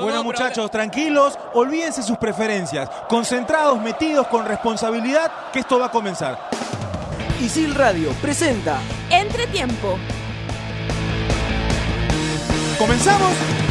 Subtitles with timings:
[0.00, 6.38] Bueno muchachos, tranquilos, olvídense sus preferencias, concentrados, metidos con responsabilidad, que esto va a comenzar.
[7.40, 9.98] Isil Radio presenta Entretiempo.
[12.78, 13.61] ¿Comenzamos?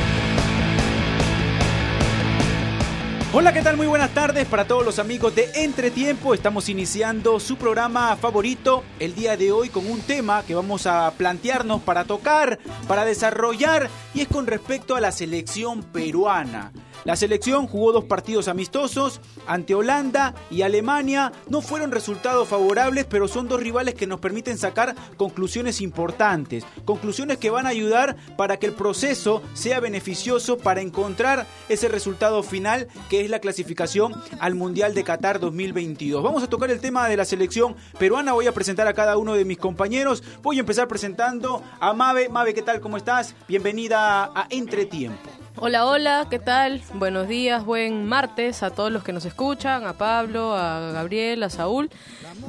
[3.33, 3.77] Hola, ¿qué tal?
[3.77, 6.33] Muy buenas tardes para todos los amigos de Entretiempo.
[6.33, 11.09] Estamos iniciando su programa favorito el día de hoy con un tema que vamos a
[11.11, 12.59] plantearnos para tocar,
[12.89, 16.73] para desarrollar y es con respecto a la selección peruana.
[17.03, 21.31] La selección jugó dos partidos amistosos ante Holanda y Alemania.
[21.49, 26.63] No fueron resultados favorables, pero son dos rivales que nos permiten sacar conclusiones importantes.
[26.85, 32.43] Conclusiones que van a ayudar para que el proceso sea beneficioso para encontrar ese resultado
[32.43, 36.21] final que es la clasificación al Mundial de Qatar 2022.
[36.21, 38.33] Vamos a tocar el tema de la selección peruana.
[38.33, 40.23] Voy a presentar a cada uno de mis compañeros.
[40.43, 42.29] Voy a empezar presentando a Mabe.
[42.29, 42.79] Mabe, ¿qué tal?
[42.79, 43.33] ¿Cómo estás?
[43.47, 45.40] Bienvenida a Entretiempo.
[45.57, 46.81] Hola, hola, ¿qué tal?
[46.93, 51.49] Buenos días, buen martes a todos los que nos escuchan, a Pablo, a Gabriel, a
[51.49, 51.89] Saúl.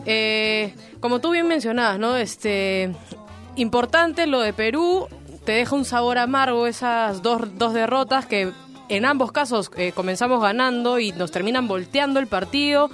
[0.07, 2.17] Eh, como tú bien mencionabas, ¿no?
[2.17, 2.95] Este,
[3.57, 5.09] importante lo de Perú,
[5.45, 8.53] te deja un sabor amargo esas dos, dos derrotas que
[8.89, 12.89] en ambos casos eh, comenzamos ganando y nos terminan volteando el partido.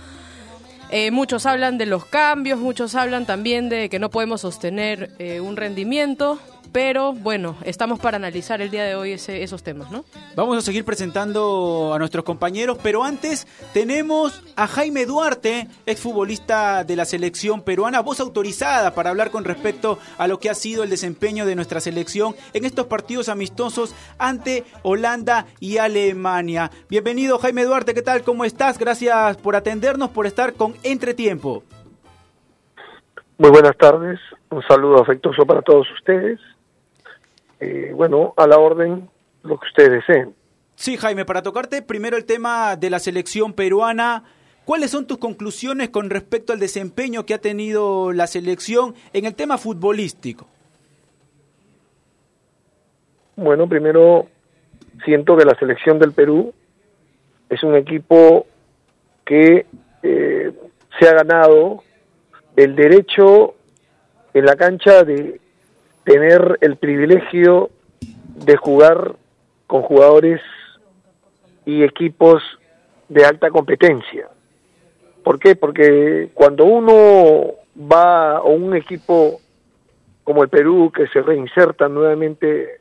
[0.91, 5.57] Eh, muchos hablan de los cambios, muchos hablan también de que no podemos sostener un
[5.57, 6.41] rendimiento,
[6.81, 10.05] pero bueno, estamos para analizar el día de hoy ese, esos temas, ¿no?
[10.37, 16.95] Vamos a seguir presentando a nuestros compañeros, pero antes tenemos a Jaime Duarte, exfutbolista de
[16.95, 20.91] la selección peruana, voz autorizada para hablar con respecto a lo que ha sido el
[20.91, 26.71] desempeño de nuestra selección en estos partidos amistosos ante Holanda y Alemania.
[26.89, 28.23] Bienvenido Jaime Duarte, ¿qué tal?
[28.23, 28.79] ¿Cómo estás?
[28.79, 31.65] Gracias por atendernos, por estar con Entretiempo.
[33.37, 34.21] Muy buenas tardes,
[34.51, 36.39] un saludo afectuoso para todos ustedes
[37.61, 39.09] eh, bueno, a la orden
[39.43, 40.35] lo que ustedes deseen.
[40.75, 44.25] Sí, Jaime, para tocarte primero el tema de la selección peruana,
[44.65, 49.35] ¿cuáles son tus conclusiones con respecto al desempeño que ha tenido la selección en el
[49.35, 50.47] tema futbolístico?
[53.35, 54.27] Bueno, primero
[55.05, 56.53] siento que la selección del Perú
[57.49, 58.47] es un equipo
[59.25, 59.67] que
[60.03, 60.53] eh,
[60.99, 61.83] se ha ganado
[62.57, 63.55] el derecho
[64.35, 65.41] en la cancha de
[66.09, 67.69] tener el privilegio
[68.01, 69.17] de jugar
[69.67, 70.41] con jugadores
[71.67, 72.43] y equipos
[73.11, 74.27] de alta competencia.
[75.23, 75.55] ¿Por qué?
[75.55, 79.43] Porque cuando uno va a un equipo
[80.25, 82.81] como el Perú, que se reinserta nuevamente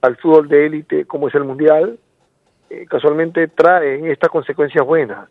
[0.00, 1.96] al fútbol de élite como es el Mundial,
[2.68, 5.28] eh, casualmente trae estas consecuencias buenas.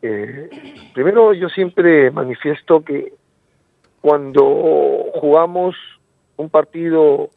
[0.00, 0.48] Eh,
[0.94, 3.14] primero, yo siempre manifiesto que
[4.00, 5.74] cuando jugamos
[6.36, 7.30] un partido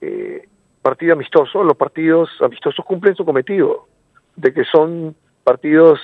[0.00, 0.48] eh,
[0.82, 3.86] partido amistoso, los partidos amistosos cumplen su cometido,
[4.34, 6.00] de que son partidos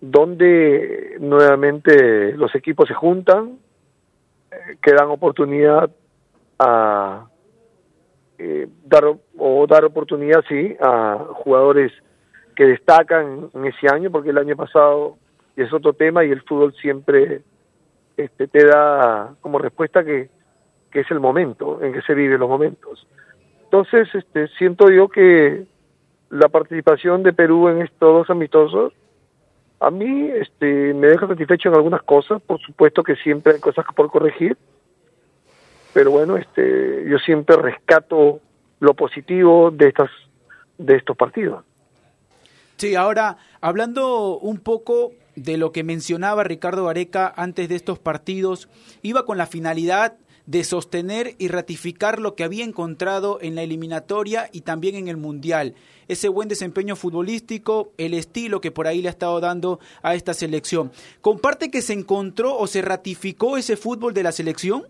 [0.00, 3.58] donde nuevamente los equipos se juntan,
[4.50, 5.90] eh, que dan oportunidad
[6.58, 7.26] a
[8.38, 9.04] eh, dar
[9.38, 11.92] o dar oportunidad sí a jugadores
[12.54, 15.16] que destacan en ese año, porque el año pasado
[15.56, 17.42] es otro tema y el fútbol siempre
[18.16, 20.28] este, te da como respuesta que
[20.92, 23.06] que es el momento en que se viven los momentos.
[23.64, 25.64] Entonces, este, siento yo que
[26.30, 28.92] la participación de Perú en estos dos amistosos
[29.80, 33.84] a mí este, me deja satisfecho en algunas cosas, por supuesto que siempre hay cosas
[33.96, 34.56] por corregir,
[35.92, 38.40] pero bueno, este, yo siempre rescato
[38.78, 40.10] lo positivo de estas
[40.78, 41.64] de estos partidos.
[42.76, 48.68] Sí, ahora hablando un poco de lo que mencionaba Ricardo Areca antes de estos partidos,
[49.02, 50.16] iba con la finalidad
[50.46, 55.16] de sostener y ratificar lo que había encontrado en la eliminatoria y también en el
[55.16, 55.74] Mundial.
[56.08, 60.34] Ese buen desempeño futbolístico, el estilo que por ahí le ha estado dando a esta
[60.34, 60.90] selección.
[61.20, 64.84] ¿Comparte que se encontró o se ratificó ese fútbol de la selección?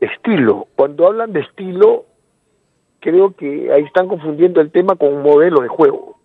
[0.00, 0.68] Estilo.
[0.76, 2.04] Cuando hablan de estilo,
[3.00, 6.18] creo que ahí están confundiendo el tema con un modelo de juego.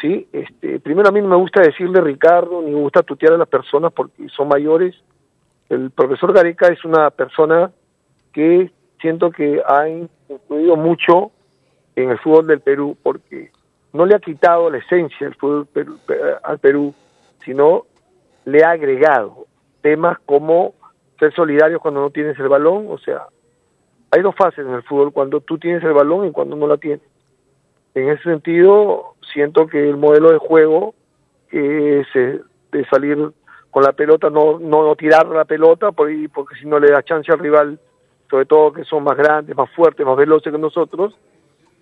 [0.00, 0.28] ¿sí?
[0.32, 3.48] Este, primero a mí no me gusta decirle Ricardo, ni me gusta tutear a las
[3.48, 4.94] personas porque son mayores
[5.68, 7.70] el profesor Gareca es una persona
[8.32, 8.70] que
[9.00, 11.32] siento que ha influido mucho
[11.94, 13.50] en el fútbol del Perú porque
[13.92, 15.68] no le ha quitado la esencia del fútbol
[16.42, 16.94] al Perú,
[17.44, 17.86] sino
[18.44, 19.46] le ha agregado
[19.80, 20.74] temas como
[21.18, 23.26] ser solidario cuando no tienes el balón, o sea,
[24.10, 26.76] hay dos fases en el fútbol, cuando tú tienes el balón y cuando no la
[26.76, 27.06] tienes.
[27.94, 30.94] En ese sentido, siento que el modelo de juego
[31.50, 32.40] es eh,
[32.72, 33.32] de salir
[33.76, 37.38] con la pelota, no, no, tirar la pelota, porque si no le da chance al
[37.38, 37.78] rival
[38.30, 41.14] sobre todo que son más grandes, más fuertes, más veloces que nosotros,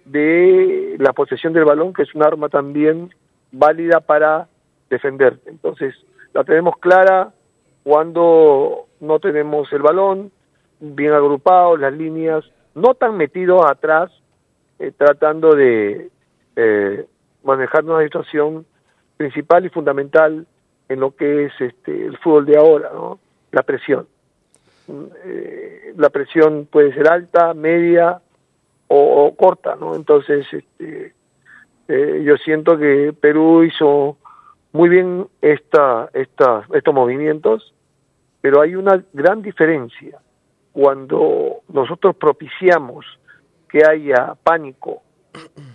[0.04, 3.14] de la posesión del balón, que es un arma también
[3.52, 4.48] válida para
[4.90, 5.38] defender.
[5.46, 5.94] Entonces,
[6.32, 7.32] la tenemos clara
[7.84, 10.32] cuando no tenemos el balón,
[10.80, 12.44] bien agrupados, las líneas,
[12.74, 14.10] no tan metidos atrás,
[14.80, 16.10] eh, tratando de
[16.56, 17.06] eh,
[17.44, 18.66] manejar una situación
[19.16, 20.44] principal y fundamental
[20.94, 23.18] en lo que es este, el fútbol de ahora, ¿no?
[23.52, 24.06] la presión.
[25.24, 28.20] Eh, la presión puede ser alta, media
[28.88, 29.94] o, corta, ¿no?
[29.94, 31.14] Entonces, este,
[31.88, 34.16] eh, yo siento que Perú hizo
[34.72, 37.74] muy bien esta, esta, estos movimientos,
[38.40, 40.18] pero hay una gran diferencia
[40.72, 43.06] cuando nosotros propiciamos
[43.68, 45.02] que haya pánico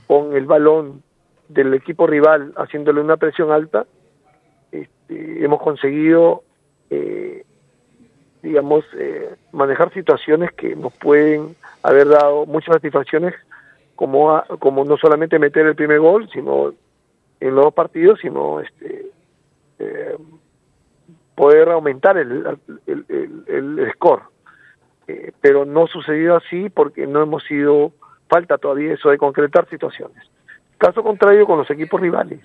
[0.08, 1.02] con el balón
[1.48, 3.86] del equipo rival haciéndole una presión alta,
[5.10, 6.44] este, hemos conseguido,
[6.90, 7.44] eh,
[8.42, 13.34] digamos, eh, manejar situaciones que nos pueden haber dado muchas satisfacciones,
[13.96, 16.74] como, como no solamente meter el primer gol, sino
[17.40, 19.08] en los dos partidos, sino este,
[19.80, 20.18] eh,
[21.36, 24.24] poder aumentar el, el, el, score.
[25.42, 27.92] pero no sucedido así porque no hemos sido,
[28.30, 30.24] falta todavía eso de concretar situaciones.
[30.78, 32.40] Caso contrario con los equipos rivales,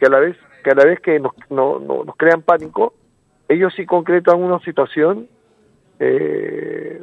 [0.00, 2.94] que a la vez que a la vez que nos, no, nos crean pánico,
[3.48, 5.28] ellos sí concretan una situación
[5.98, 7.00] eh,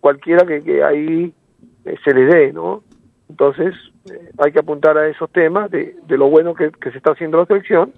[0.00, 1.32] cualquiera que, que ahí
[1.84, 2.82] eh, se les dé, ¿no?
[3.28, 3.74] Entonces
[4.10, 7.12] eh, hay que apuntar a esos temas de, de lo bueno que, que, se está
[7.12, 7.92] haciendo la selección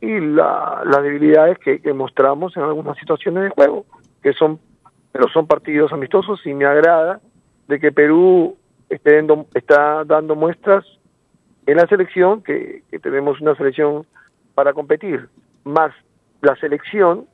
[0.00, 3.84] y la, las debilidades que, que, mostramos en algunas situaciones de juego,
[4.22, 4.58] que son,
[5.12, 7.20] pero son partidos amistosos y me agrada
[7.68, 8.56] de que Perú
[8.88, 10.84] esté dando, está dando muestras
[11.66, 14.06] en la selección, que, tenemos una selección
[14.54, 15.28] para competir,
[15.64, 15.92] más
[16.40, 17.26] la selección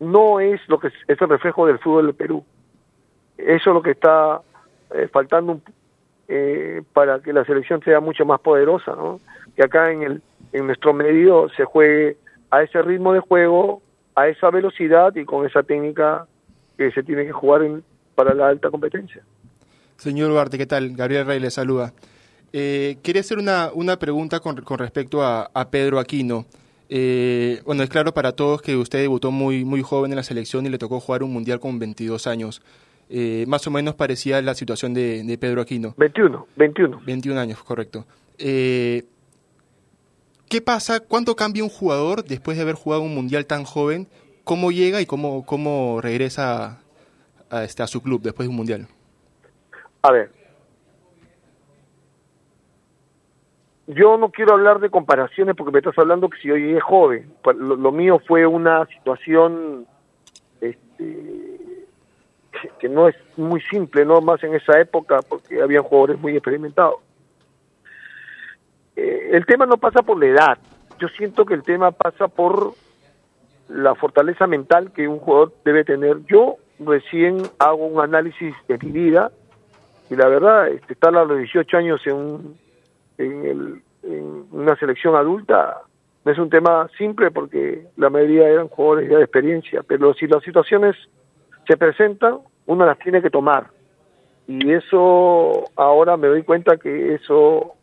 [0.00, 2.44] no es lo que es, el reflejo del fútbol del Perú.
[3.38, 4.40] Eso es lo que está
[4.94, 5.60] eh, faltando
[6.28, 9.20] eh, para que la selección sea mucho más poderosa, ¿no?
[9.54, 10.22] Que acá en el
[10.52, 12.16] en nuestro medio se juegue
[12.50, 13.82] a ese ritmo de juego,
[14.14, 16.26] a esa velocidad y con esa técnica
[16.76, 17.82] que se tiene que jugar en,
[18.14, 19.22] para la alta competencia.
[19.96, 20.94] Señor Duarte, ¿qué tal?
[20.94, 21.92] Gabriel Rey le saluda.
[22.52, 26.46] Eh, quería hacer una, una pregunta con, con respecto a, a, Pedro Aquino.
[26.88, 30.66] Eh, bueno, es claro para todos que usted debutó muy, muy joven en la selección
[30.66, 32.60] y le tocó jugar un mundial con 22 años.
[33.08, 35.94] Eh, más o menos parecía la situación de, de, Pedro Aquino.
[35.96, 37.00] 21, 21.
[37.04, 38.06] 21 años, correcto.
[38.38, 39.04] Eh,
[40.48, 41.00] ¿Qué pasa?
[41.00, 44.08] ¿Cuánto cambia un jugador después de haber jugado un mundial tan joven?
[44.44, 46.80] ¿Cómo llega y cómo, cómo regresa
[47.48, 48.88] a, este, a su club después de un mundial?
[50.02, 50.32] A ver,
[53.86, 57.32] yo no quiero hablar de comparaciones porque me estás hablando que si yo llegué joven.
[57.42, 59.86] Pues, lo, mío fue una situación
[60.60, 61.60] este,
[62.78, 67.00] que no es muy simple, no más en esa época porque había jugadores muy experimentados.
[68.94, 70.58] Eh, el tema no pasa por la edad.
[70.98, 72.74] Yo siento que el tema pasa por
[73.68, 76.24] la fortaleza mental que un jugador debe tener.
[76.26, 79.32] Yo recién hago un análisis de mi vida
[80.10, 82.61] y la verdad, este, estar a los 18 años en un
[83.24, 83.82] en, el,
[84.50, 85.82] una selección adulta
[86.24, 90.26] no es un tema simple porque la mayoría eran jugadores ya de experiencia, pero si
[90.26, 90.96] las situaciones
[91.66, 93.66] se presentan, uno las tiene que tomar.
[94.46, 97.74] Y eso, ahora me doy cuenta que eso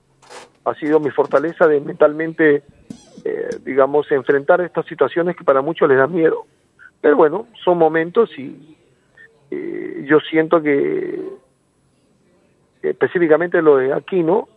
[0.64, 2.64] ha sido mi fortaleza de mentalmente,
[3.26, 6.46] eh, digamos, enfrentar estas situaciones que para muchos les da miedo.
[7.02, 8.78] Pero bueno, son momentos y
[9.52, 11.20] eh, yo siento que
[12.82, 14.48] específicamente lo de Aquino,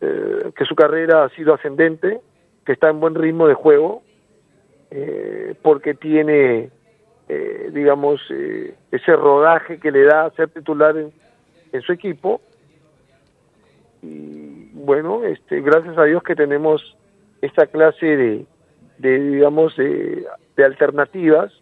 [0.00, 2.20] eh, que su carrera ha sido ascendente,
[2.64, 4.02] que está en buen ritmo de juego,
[4.90, 6.70] eh, porque tiene,
[7.28, 11.12] eh, digamos, eh, ese rodaje que le da ser titular en,
[11.72, 12.40] en, su equipo.
[14.02, 16.96] Y bueno, este, gracias a Dios que tenemos
[17.42, 18.46] esta clase de,
[18.98, 20.26] de digamos, de,
[20.56, 21.52] de alternativas,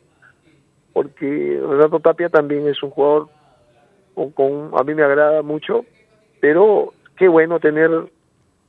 [0.93, 3.29] porque Renato Tapia también es un jugador
[4.15, 5.85] con, con, a mí me agrada mucho,
[6.41, 7.91] pero qué bueno tener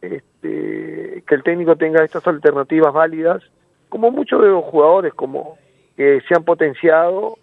[0.02, 3.44] este, que el técnico tenga estas alternativas válidas,
[3.90, 5.58] como muchos de los jugadores como
[5.96, 7.38] que se han potenciado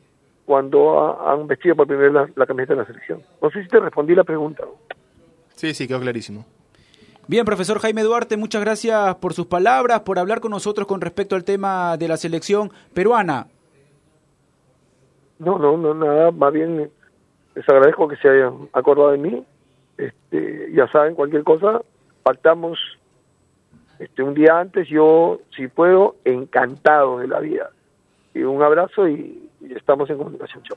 [0.46, 3.22] cuando ha, han vestido por primera vez la, la, camiseta de la selección.
[3.40, 4.64] No sé si te respondí la pregunta.
[5.54, 6.44] Sí, sí, quedó clarísimo.
[7.26, 11.36] Bien, profesor Jaime Duarte, muchas gracias por sus palabras, por hablar con nosotros con respecto
[11.36, 13.46] al tema de la selección peruana.
[15.38, 16.90] No, no, no, nada, más bien
[17.54, 19.44] les agradezco que se hayan acordado de mí.
[19.96, 21.80] Este, ya saben, cualquier cosa,
[22.24, 22.78] pactamos
[24.00, 27.70] este, un día antes, yo, si puedo, encantado de la vida.
[28.34, 30.62] Y un abrazo y, estamos en comunicación.
[30.64, 30.76] Chao.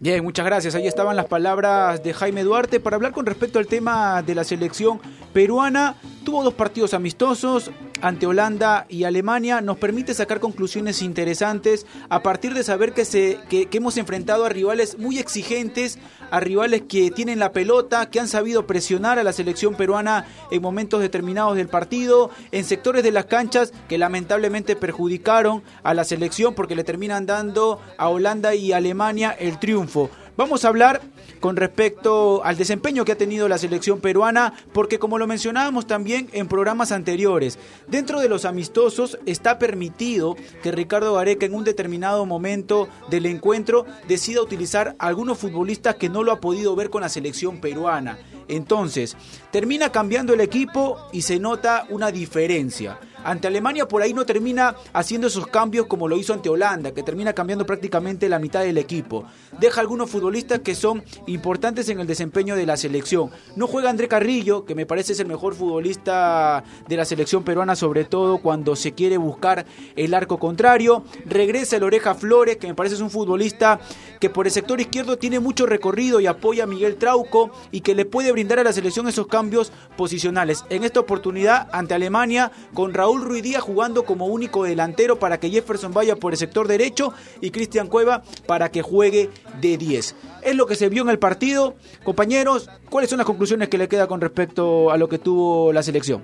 [0.00, 0.74] Bien, muchas gracias.
[0.74, 4.42] Ahí estaban las palabras de Jaime Duarte para hablar con respecto al tema de la
[4.42, 5.00] selección
[5.32, 5.94] peruana.
[6.24, 7.70] Tuvo dos partidos amistosos
[8.02, 9.62] ante Holanda y Alemania.
[9.62, 14.50] Nos permite sacar conclusiones interesantes a partir de saber que, se, que, hemos enfrentado a
[14.50, 15.98] rivales muy exigentes,
[16.30, 20.60] a rivales que tienen la pelota, que han sabido presionar a la selección peruana en
[20.60, 26.54] momentos determinados del partido, en sectores de las canchas que lamentablemente perjudicaron a la selección
[26.54, 30.10] porque le terminan dando a Holanda y Alemania el triunfo.
[30.36, 31.02] Vamos a hablar
[31.42, 36.28] con respecto al desempeño que ha tenido la selección peruana, porque como lo mencionábamos también
[36.32, 37.58] en programas anteriores,
[37.88, 43.86] dentro de los amistosos está permitido que Ricardo Gareca en un determinado momento del encuentro
[44.06, 48.18] decida utilizar a algunos futbolistas que no lo ha podido ver con la selección peruana.
[48.46, 49.16] Entonces,
[49.50, 53.00] termina cambiando el equipo y se nota una diferencia.
[53.24, 57.02] Ante Alemania por ahí no termina haciendo esos cambios como lo hizo ante Holanda, que
[57.02, 59.24] termina cambiando prácticamente la mitad del equipo.
[59.58, 63.30] Deja algunos futbolistas que son importantes en el desempeño de la selección.
[63.56, 67.76] No juega André Carrillo, que me parece es el mejor futbolista de la selección peruana,
[67.76, 71.04] sobre todo cuando se quiere buscar el arco contrario.
[71.26, 73.80] Regresa el Oreja Flores, que me parece es un futbolista
[74.20, 77.94] que por el sector izquierdo tiene mucho recorrido y apoya a Miguel Trauco y que
[77.94, 80.64] le puede brindar a la selección esos cambios posicionales.
[80.70, 85.38] En esta oportunidad ante Alemania con Raúl Raúl Ruiz Díaz jugando como único delantero para
[85.38, 89.28] que Jefferson vaya por el sector derecho y Cristian Cueva para que juegue
[89.60, 90.14] de 10.
[90.40, 91.76] Es lo que se vio en el partido.
[92.04, 95.82] Compañeros, ¿cuáles son las conclusiones que le queda con respecto a lo que tuvo la
[95.82, 96.22] selección?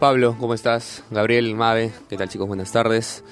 [0.00, 1.04] Pablo, ¿cómo estás?
[1.12, 2.48] Gabriel, Mave, ¿qué tal chicos?
[2.48, 3.22] Buenas tardes.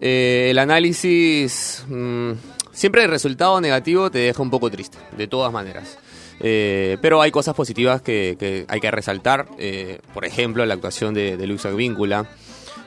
[0.00, 2.34] Eh, el análisis, mmm,
[2.70, 5.98] siempre el resultado negativo te deja un poco triste, de todas maneras.
[6.38, 11.14] Eh, pero hay cosas positivas que, que hay que resaltar, eh, por ejemplo, la actuación
[11.14, 12.28] de, de Luis Agvíncula.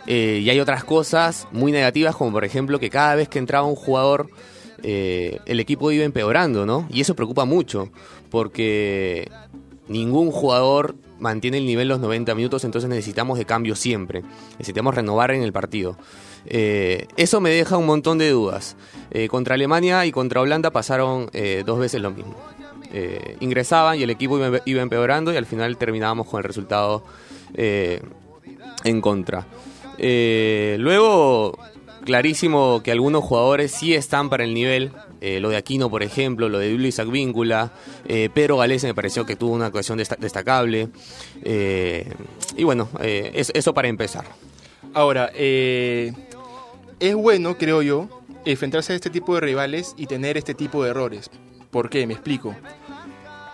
[0.08, 3.68] Eh, y hay otras cosas muy negativas, como por ejemplo que cada vez que entraba
[3.68, 4.30] un jugador,
[4.84, 6.88] eh, el equipo iba empeorando, ¿no?
[6.90, 7.90] Y eso preocupa mucho,
[8.30, 9.30] porque
[9.88, 14.24] ningún jugador mantiene el nivel los 90 minutos, entonces necesitamos de cambio siempre.
[14.52, 15.98] Necesitamos renovar en el partido.
[16.46, 18.78] Eh, eso me deja un montón de dudas.
[19.12, 21.30] Eh, contra Alemania y contra Holanda pasaron
[21.66, 22.36] dos veces lo mismo.
[23.40, 27.04] Ingresaban y el equipo iba, iba, empeorando y al final terminábamos con el resultado
[27.54, 29.48] en contra.
[29.98, 31.58] Luego,
[32.08, 34.94] clarísimo que algunos jugadores sí están para el nivel.
[35.20, 37.74] Eh, lo de Aquino, por ejemplo, lo de Luis Agvíncula,
[38.08, 40.88] eh, Pedro Galese me pareció que tuvo una actuación desta destacable.
[41.44, 42.10] Eh,
[42.56, 44.24] y bueno, es, eso para empezar.
[44.94, 46.14] Ahora, es
[47.14, 48.08] bueno, creo yo,
[48.46, 51.30] enfrentarse a este tipo de rivales y tener este tipo de errores.
[51.72, 52.08] ¿Por qué?
[52.08, 52.56] Me explico.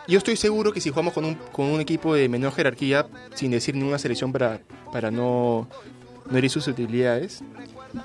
[0.08, 3.50] Yo estoy seguro que si jugamos con un, con un equipo de menor jerarquía, sin
[3.50, 4.60] decir ninguna selección para,
[4.92, 5.68] para no,
[6.30, 7.44] no herir sus utilidades,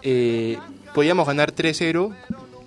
[0.02, 0.58] eh,
[0.94, 2.14] podíamos ganar 3-0,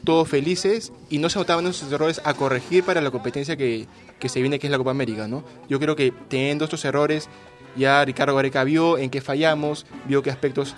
[0.03, 3.88] todos felices, y no se notaban esos errores a corregir para la competencia que,
[4.20, 5.27] que se viene, que es la Copa América.
[5.27, 5.43] ¿no?
[5.70, 7.29] Yo creo que teniendo estos errores,
[7.75, 10.75] ya Ricardo Gareca vio en qué fallamos, vio qué aspectos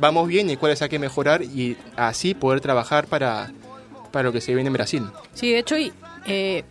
[0.00, 3.52] vamos bien y cuáles hay que mejorar, y así poder trabajar para,
[4.10, 5.04] para lo que se viene en Brasil.
[5.34, 5.92] Sí, de hecho, y,
[6.26, 6.64] eh,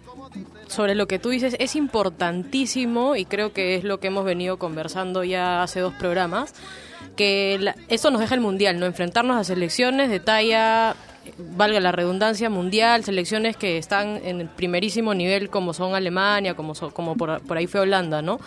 [0.68, 4.58] sobre lo que tú dices, es importantísimo, y creo que es lo que hemos venido
[4.58, 6.54] conversando ya hace dos programas,
[7.22, 10.96] que la, eso nos deja el mundial, no enfrentarnos a selecciones de talla
[11.38, 16.74] valga la redundancia mundial, selecciones que están en el primerísimo nivel como son Alemania, como
[16.74, 18.40] como por, por, ahí fue Holanda, ¿no?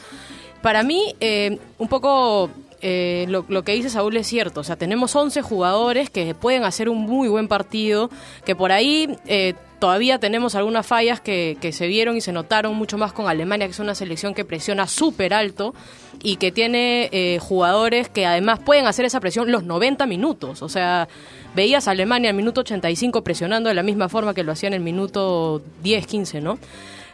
[0.61, 2.51] Para mí eh, un poco
[2.87, 6.91] eh, lo, que dice Saúl es cierto, o sea, tenemos 11 jugadores que pueden hacer
[6.91, 8.11] un muy buen partido,
[8.45, 12.99] que por ahí eh, todavía tenemos algunas fallas que, se vieron y se notaron mucho
[12.99, 15.75] más con Alemania, que es una selección que presiona súper alto
[16.23, 20.61] y que tiene eh, jugadores que además pueden hacer esa presión los 90 minutos.
[20.61, 21.09] O sea,
[21.55, 24.75] veías a Alemania el minuto 85 presionando de la misma forma que lo hacía en
[24.75, 26.59] el minuto 10, 15, ¿no?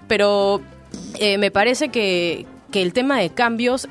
[0.09, 0.63] Pero
[1.21, 3.87] me parece que, el tema de cambios...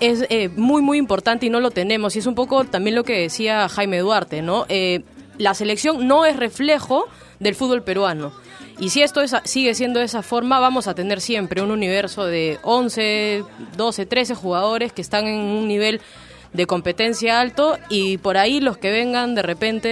[0.00, 2.14] Es eh, muy, muy importante y no lo tenemos.
[2.16, 4.64] Y es un poco también lo que decía Jaime Duarte, ¿no?
[4.68, 5.02] Eh,
[5.38, 7.06] la selección no es reflejo
[7.40, 8.32] del fútbol peruano.
[8.78, 12.26] Y si esto es, sigue siendo de esa forma, vamos a tener siempre un universo
[12.26, 13.44] de 11,
[13.76, 16.00] 12, 13 jugadores que están en un nivel
[16.52, 19.88] de competencia alto y por ahí los que vengan de repente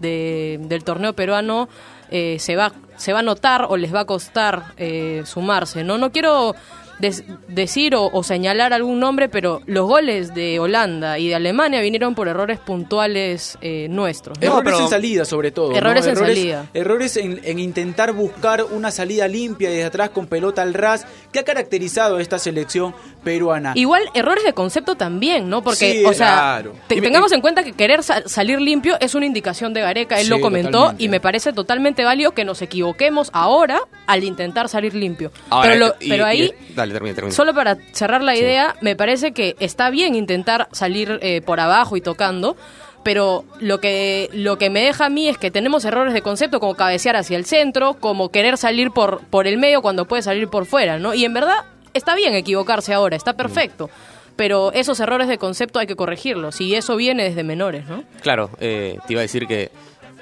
[0.00, 1.68] de, del torneo peruano
[2.10, 5.84] eh, se, va, se va a notar o les va a costar eh, sumarse.
[5.84, 6.54] No, no quiero
[7.00, 11.80] de, decir o, o, señalar algún nombre, pero los goles de Holanda y de Alemania
[11.80, 14.38] vinieron por errores puntuales eh, nuestros.
[14.40, 14.46] ¿no?
[14.46, 15.74] Errores pero, en salida, sobre todo.
[15.74, 16.12] Errores ¿no?
[16.12, 16.66] en errores, salida.
[16.74, 21.38] Errores en, en, intentar buscar una salida limpia desde atrás con pelota al ras, que
[21.38, 23.72] ha caracterizado a esta selección peruana.
[23.74, 25.62] Igual errores de concepto también, ¿no?
[25.62, 26.74] Porque, sí, o sea, claro.
[26.88, 30.24] te, tengamos en cuenta que querer sa salir limpio es una indicación de Gareca, él
[30.24, 31.04] sí, lo comentó totalmente.
[31.04, 35.30] y me parece totalmente válido que nos equivoquemos ahora al intentar salir limpio.
[35.50, 39.56] Ahora, pero, lo- y- pero ahí, dale, solo para cerrar la idea, me parece que
[39.60, 42.56] está bien intentar salir eh, por abajo y tocando,
[43.02, 46.60] pero lo que, lo que me deja a mí es que tenemos errores de concepto
[46.60, 50.48] como cabecear hacia el centro, como querer salir por, por el medio cuando puede salir
[50.48, 51.14] por fuera, ¿no?
[51.14, 53.90] Y en verdad está bien equivocarse ahora, está perfecto.
[54.36, 58.04] Pero esos errores de concepto hay que corregirlos y eso viene desde menores, ¿no?
[58.22, 59.70] Claro, eh, te iba a decir que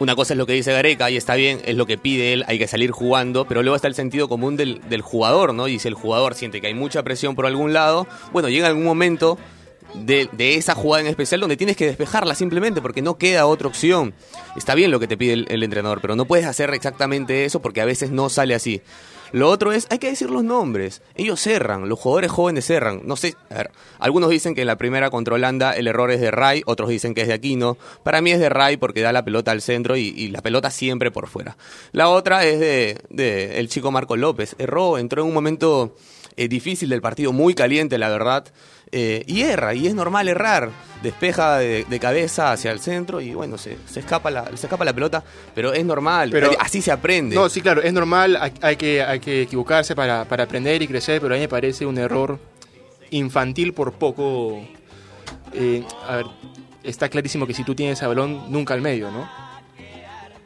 [0.01, 2.45] una cosa es lo que dice Gareca y está bien, es lo que pide él,
[2.49, 5.69] hay que salir jugando, pero luego está el sentido común del, del jugador, ¿no?
[5.69, 8.85] Y si el jugador siente que hay mucha presión por algún lado, bueno, llega algún
[8.85, 9.39] momento
[9.95, 13.69] de, de esa jugada en especial donde tienes que despejarla simplemente porque no queda otra
[13.69, 14.15] opción.
[14.57, 17.61] Está bien lo que te pide el, el entrenador, pero no puedes hacer exactamente eso
[17.61, 18.83] porque a veces no sale así.
[19.33, 21.03] Lo otro es, hay que decir los nombres.
[21.15, 23.03] Ellos cerran, los jugadores jóvenes cerran.
[23.05, 26.21] No sé, a ver, algunos dicen que en la primera contra Holanda el error es
[26.21, 27.77] de Ray, otros dicen que es de Aquino.
[28.03, 30.71] Para mí es de Ray porque da la pelota al centro y, y la pelota
[30.71, 31.57] siempre por fuera.
[31.93, 34.55] La otra es de, de el chico Marco López.
[34.59, 35.97] Erró, entró en un momento
[36.37, 38.45] eh, difícil del partido, muy caliente, la verdad.
[38.93, 40.71] eh, y erra, y es normal errar.
[41.03, 44.85] Despeja de, de cabeza hacia el centro y bueno, se, se escapa la, se escapa
[44.85, 45.23] la pelota,
[45.55, 47.37] pero es normal, Pero- así se aprende.
[47.37, 50.89] No, sí, claro, es normal, hay, hay que, hay que equivocarse para, para aprender y
[50.89, 52.39] crecer, pero a mí me parece un error
[53.11, 54.61] infantil por poco.
[55.53, 56.27] eh, a ver,
[56.83, 59.29] está clarísimo que si tú tienes a balón, nunca al medio, ¿no?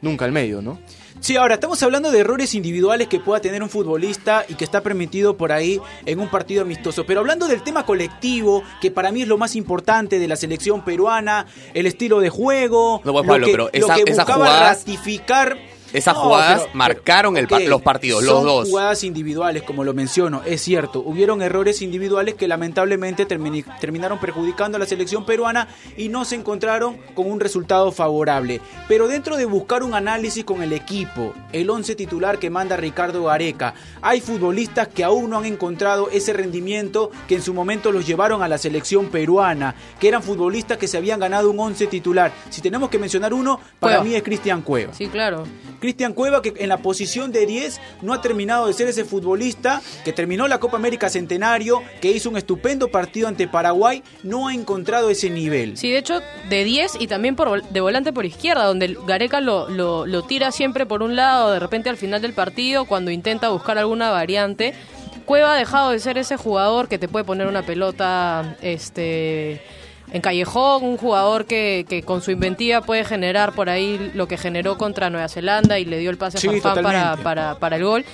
[0.00, 0.78] Nunca al medio, ¿no?
[1.20, 4.80] Sí, ahora estamos hablando de errores individuales que pueda tener un futbolista y que está
[4.80, 7.06] permitido por ahí en un partido amistoso.
[7.06, 10.84] Pero hablando del tema colectivo, que para mí es lo más importante de la selección
[10.84, 14.78] peruana, el estilo de juego, No, pues, lo Pablo, que, pero lo esas buscaba jugadas-
[14.80, 15.56] ratificar.
[15.92, 17.34] Esas No, jugadas pero- marcaron
[17.68, 18.68] los partidos, los son dos.
[18.68, 21.00] jugadas individuales, como lo menciono, es cierto.
[21.00, 26.36] Hubieron errores individuales que lamentablemente termini- terminaron perjudicando a la selección peruana y no se
[26.36, 28.60] encontraron con un resultado favorable.
[28.88, 33.24] Pero dentro de buscar un análisis con el equipo, el 11 titular que manda Ricardo
[33.24, 38.06] Gareca, hay futbolistas que aún no han encontrado ese rendimiento que en su momento los
[38.06, 42.32] llevaron a la selección peruana, que eran futbolistas que se habían ganado un 11 titular.
[42.50, 44.04] Si tenemos que mencionar uno, para Cueva.
[44.04, 44.94] mí es Cristian Cueva.
[44.94, 45.44] Sí, claro.
[45.82, 49.82] Cristian Cueva que en la posición de 10 no ha terminado de ser ese futbolista
[50.04, 54.54] que terminó la Copa América Centenario, que hizo un estupendo partido ante Paraguay, no ha
[54.54, 55.76] encontrado ese nivel.
[55.76, 59.68] Sí, de hecho, de 10 y también por, de volante por izquierda, donde Gareca lo,
[59.68, 63.48] lo, lo tira siempre por un lado, de repente al final del partido, cuando intenta
[63.48, 64.74] buscar alguna variante.
[65.24, 69.60] Cueva ha dejado de ser ese jugador que te puede poner una pelota este
[70.12, 74.36] en callejón, un jugador que, que con su inventiva puede generar por ahí lo que
[74.36, 77.76] generó contra Nueva Zelanda y le dio el pase Sí, a Farfán para, para, para
[77.76, 78.04] el gol.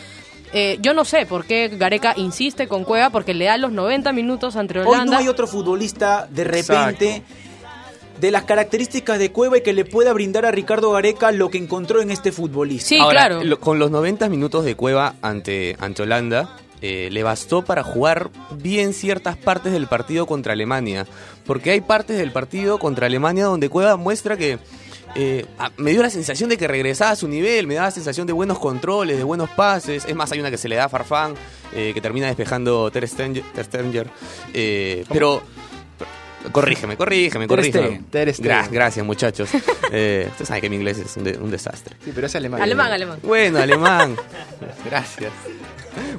[0.55, 4.13] Eh, yo no sé por qué Gareca insiste con Cueva, porque le da los 90
[4.13, 5.13] minutos ante Hoy Holanda.
[5.13, 7.23] no hay otro futbolista de repente
[8.21, 11.59] de las características de Cueva y que le pueda brindar a Ricardo Gareca lo que
[11.59, 12.89] encontró en este futbolista.
[12.89, 13.45] Sí, Ahora, claro.
[13.45, 18.31] lo- con los 90 minutos de Cueva ante, ante Holanda, eh, le bastó para jugar
[18.61, 21.07] bien ciertas partes del partido contra Alemania.
[21.47, 24.59] Porque hay partes del partido contra Alemania donde Cueva muestra que
[25.14, 25.47] eh,
[25.79, 28.33] me dio la sensación de que regresaba a su nivel, me daba la sensación de
[28.35, 30.05] buenos controles, de buenos pases.
[30.07, 31.35] Es más, hay una que se le da a Farfán,
[31.75, 33.43] eh, que termina despejando Ter Stenger.
[33.55, 34.11] Ter Stenger.
[34.55, 35.43] Eh, pero...
[36.53, 38.03] Corrígeme, corrígeme, corrígeme.
[38.11, 38.51] Ter Stegen.
[38.53, 39.51] Gra- gracias, muchachos.
[39.91, 41.97] Eh, Ustedes saben que mi inglés es un, de- un desastre.
[42.05, 42.61] Sí, pero es alemán.
[42.61, 43.19] Alemán, alemán.
[43.23, 44.17] Bueno, alemán.
[44.85, 45.33] Gracias.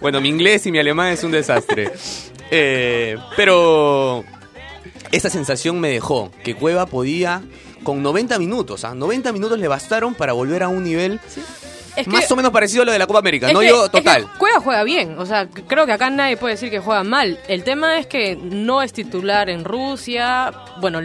[0.02, 1.92] Bueno, mi inglés y mi alemán es un desastre.
[2.52, 4.24] Eh, pero
[5.12, 7.44] esa sensación me dejó que Cueva podía,
[7.84, 8.96] con 90 minutos, ¿ah?
[8.96, 11.20] 90 minutos le bastaron para volver a un nivel
[12.00, 13.48] Es que- más o menos parecido a lo de la Copa América.
[13.48, 14.28] Es no que- es que total.
[14.38, 17.40] Cueva juega bien, o sea, creo que acá nadie puede decir que juega mal.
[17.48, 20.52] El tema es que no es titular en Rusia.
[20.82, 21.02] Bueno,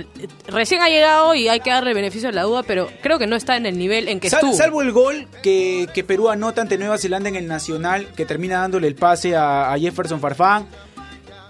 [0.47, 3.37] recién ha llegado y hay que darle beneficio de la duda, pero creo que no
[3.37, 4.55] está en el nivel en que Sal- estuvo.
[4.57, 8.61] salvo el gol que, que Perú anota ante Nueva Zelanda en el Nacional, que termina
[8.61, 10.67] dándole el pase a, a Jefferson Farfán,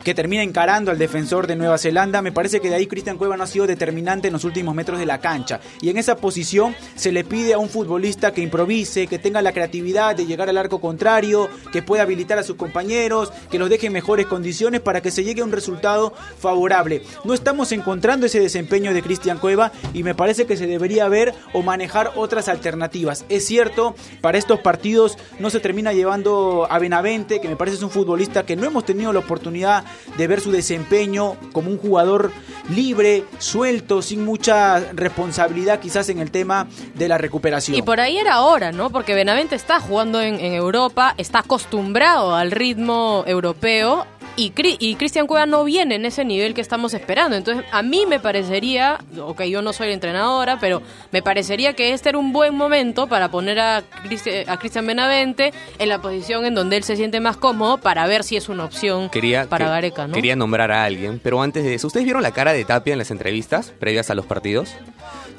[0.05, 3.37] que termina encarando al defensor de Nueva Zelanda, me parece que de ahí Cristian Cueva
[3.37, 5.61] no ha sido determinante en los últimos metros de la cancha.
[5.81, 9.53] Y en esa posición se le pide a un futbolista que improvise, que tenga la
[9.53, 13.87] creatividad de llegar al arco contrario, que pueda habilitar a sus compañeros, que los deje
[13.87, 17.03] en mejores condiciones para que se llegue a un resultado favorable.
[17.25, 21.35] No estamos encontrando ese desempeño de Cristian Cueva y me parece que se debería ver
[21.55, 23.25] o manejar otras alternativas.
[23.31, 27.83] Es cierto, para estos partidos no se termina llevando a Benavente, que me parece es
[27.83, 29.85] un futbolista que no hemos tenido la oportunidad
[30.17, 32.33] de ver su desempeño como un jugador
[32.71, 37.77] libre, suelto, sin mucha responsabilidad quizás en el tema de la recuperación.
[37.77, 38.91] Y por ahí era hora, ¿no?
[38.91, 45.27] Porque Benavente está jugando en, en Europa, está acostumbrado al ritmo europeo y, y Cristian
[45.27, 47.37] Cueva no viene en ese nivel que estamos esperando.
[47.37, 52.11] Entonces, a mí me parecería, ok, yo no soy entrenadora, pero me parecería que este
[52.11, 56.77] era un buen momento para poner a, a Cristian Benavente en la posición en donde
[56.77, 59.11] él se siente más cómodo para ver si es una opción
[59.49, 60.15] para Gareca, ¿no?
[60.15, 62.99] Quería nombrar a alguien, pero antes de eso, ¿ustedes vieron la cara de Tapia en
[62.99, 64.75] las entrevistas previas a los partidos?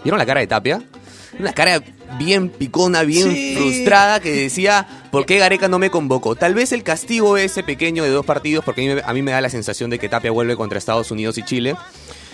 [0.03, 0.81] ¿Vieron la cara de Tapia?
[1.39, 1.82] Una cara
[2.17, 6.36] bien picona, bien frustrada, que decía, ¿por qué Gareca no me convocó?
[6.36, 9.50] Tal vez el castigo ese pequeño de dos partidos, porque a mí, me da la
[9.50, 11.76] sensación de que Tapia vuelve contra Estados Unidos y Chile.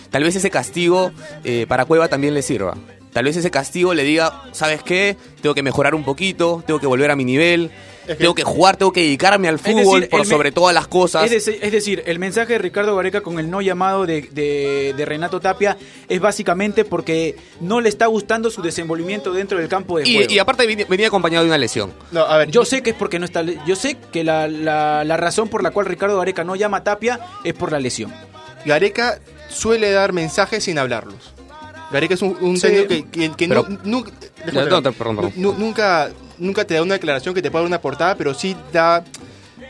[0.10, 1.12] Tal vez ese castigo
[1.44, 2.76] eh, para Cueva también le sirva.
[3.14, 5.18] Tal vez ese castigo le diga, ¿sabes qué?
[5.42, 7.72] Tengo que mejorar un poquito, tengo que volver a mi nivel
[8.06, 11.32] tengo que jugar, tengo que dedicarme al fútbol por sobre todas las cosas.
[11.32, 16.20] Es decir, el mensaje de Ricardo Gareca con el no llamado de, Renato Tapia es
[16.20, 20.32] básicamente porque no le está gustando su desenvolvimiento dentro del campo de juego.
[20.32, 21.92] Y, aparte venía acompañado de una lesión.
[22.12, 23.44] No, a ver, yo sé que es porque no está.
[23.44, 27.20] Yo sé que la, la, razón por la cual Ricardo Gareca no llama a Tapia
[27.44, 28.14] es por la lesión.
[28.66, 31.34] Gareca suele dar mensajes sin hablarlos.
[31.92, 34.12] Gareca es un, un que, que, nunca,
[35.58, 39.04] nunca nunca te da una declaración que te pueda dar una portada, pero sí da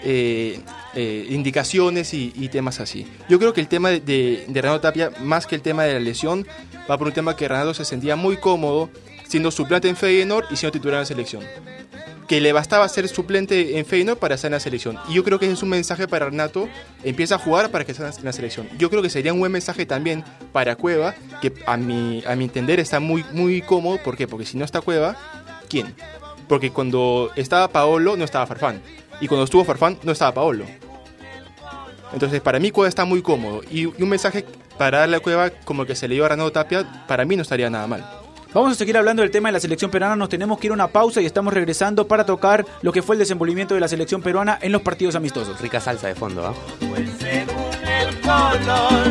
[0.04, 0.60] eh,
[0.96, 3.06] eh, indicaciones y, temas así.
[3.30, 6.48] Yo creo que el tema de, Renato Tapia, más que el tema de la lesión,
[6.90, 8.90] va por un tema que Renato se sentía muy cómodo
[9.28, 11.44] siendo suplente en Feyenoord y siendo titular en la selección.
[12.28, 14.98] Que le bastaba ser suplente en Feyenoord para estar en la selección.
[15.10, 16.68] Y yo creo que es un mensaje para Renato,
[17.04, 18.70] empieza a jugar para que esté en la selección.
[18.78, 22.46] Yo creo que sería un buen mensaje también para Cueva, que a mi, a mi
[22.46, 23.98] entender está muy, muy cómodo.
[24.02, 24.28] ¿Por qué?
[24.28, 25.16] Porque si no está Cueva,
[25.70, 25.94] ¿quién?
[26.52, 28.82] Porque cuando estaba Paolo no estaba Farfán.
[29.22, 30.66] Y cuando estuvo Farfán no estaba Paolo.
[32.12, 33.62] Entonces, para mí Cueva está muy cómodo.
[33.72, 34.46] Y, un mensaje
[34.78, 37.38] para darle a Cueva como el que se le dio a Renato Tapia, para mí
[37.38, 38.06] no estaría nada mal.
[38.54, 40.18] Vamos a seguir hablando del tema de la selección peruana.
[40.18, 43.16] Nos tenemos que ir a una pausa y estamos regresando para tocar lo que fue
[43.16, 45.58] el desenvolvimiento de la selección peruana en los partidos amistosos.
[45.62, 46.54] Rica salsa de fondo, ¿ah?
[46.82, 49.10] Pues según el color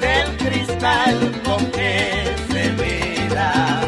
[0.00, 3.87] del cristal con que se mira.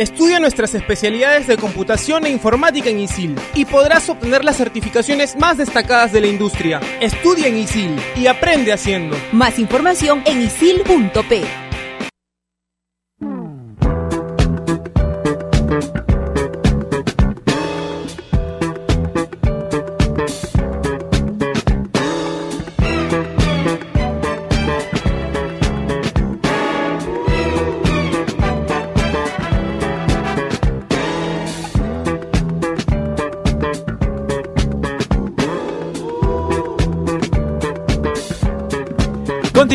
[0.00, 5.58] Estudia nuestras especialidades de computación e informática en ISIL y podrás obtener las certificaciones más
[5.58, 6.80] destacadas de la industria.
[7.02, 9.14] Estudia en ISIL y aprende haciendo.
[9.30, 11.69] Más información en isil.p.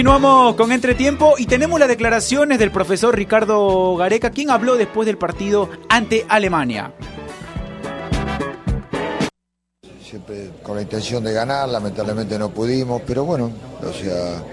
[0.05, 5.17] Continuamos con Entretiempo y tenemos las declaraciones del profesor Ricardo Gareca, quien habló después del
[5.17, 6.93] partido ante Alemania.
[10.07, 13.49] Siempre con la intención de ganar, lamentablemente no pudimos, pero bueno,
[13.81, 14.43] o sea,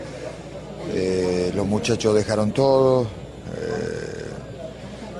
[0.94, 3.02] eh, los muchachos dejaron todo.
[3.02, 3.06] Eh,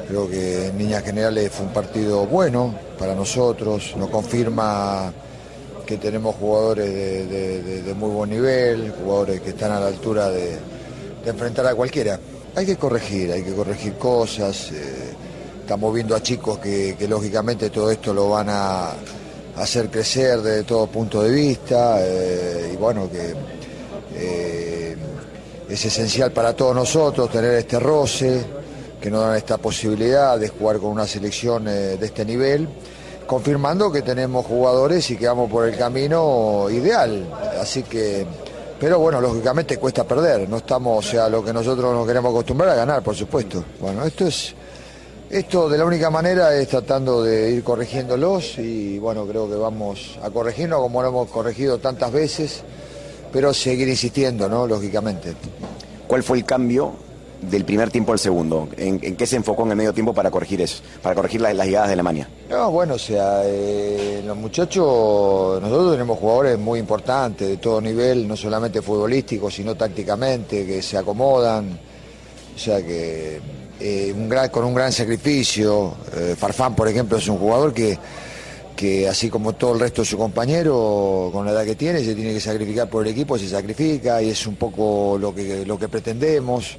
[0.09, 5.13] creo que en líneas generales fue un partido bueno para nosotros, nos confirma
[5.83, 10.59] que tenemos jugadores de, muy buen nivel, jugadores que están a la altura de,
[11.25, 12.19] enfrentar a cualquiera.
[12.55, 14.73] Hay que corregir, hay que corregir cosas.
[14.73, 15.15] Eh,
[15.61, 18.91] estamos viendo a chicos que, lógicamente todo esto lo van a
[19.57, 23.35] hacer crecer desde todo punto de vista eh, y bueno que
[24.17, 24.97] eh,
[25.69, 28.43] es esencial para todos nosotros tener este roce
[28.99, 32.67] que nos dan esta posibilidad de jugar con una selección de este nivel
[33.27, 37.29] confirmando que tenemos jugadores y que vamos por el camino ideal.
[37.61, 38.27] Así que,
[38.79, 40.49] pero bueno, lógicamente cuesta perder.
[40.49, 43.65] No estamos, o sea, lo que nosotros nos queremos acostumbrar a ganar, por supuesto.
[43.81, 44.55] Bueno, esto es,
[45.31, 50.19] esto de la única manera es tratando de ir corrigiéndolos y bueno, creo que vamos
[50.23, 52.63] a corregirnos como lo hemos corregido tantas veces,
[53.33, 54.67] pero seguir insistiendo, ¿no?
[54.67, 55.35] Lógicamente.
[56.07, 56.93] ¿Cuál fue el cambio
[57.43, 58.69] del primer tiempo al segundo?
[58.77, 61.89] ¿En, qué se enfocó en el medio tiempo para corregir eso, para corregir las, llegadas
[61.89, 62.29] de Alemania?
[62.49, 68.27] No, bueno, o sea, eh, los muchachos, nosotros tenemos jugadores muy importantes de todo nivel,
[68.27, 71.79] no solamente futbolístico, sino tácticamente, que se acomodan,
[72.55, 73.41] o sea que
[73.81, 75.95] eh, con un gran sacrificio.
[76.15, 77.99] Eh, Farfán, por ejemplo, es un jugador que
[78.83, 82.17] que así como todo el resto de su compañero, con la edad que tiene, se
[82.17, 85.79] tiene que sacrificar por el equipo, se sacrifica y es un poco lo que, lo
[85.79, 86.79] que pretendemos.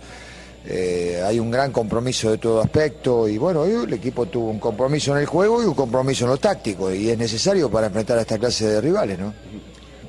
[0.65, 5.11] Eh, hay un gran compromiso de todo aspecto y bueno, el equipo tuvo un compromiso
[5.11, 8.21] en el juego y un compromiso en lo táctico y es necesario para enfrentar a
[8.21, 9.33] esta clase de rivales, ¿no?